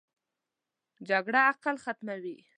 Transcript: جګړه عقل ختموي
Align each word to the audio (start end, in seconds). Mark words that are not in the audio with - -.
جګړه 1.09 1.39
عقل 1.51 1.75
ختموي 1.83 2.37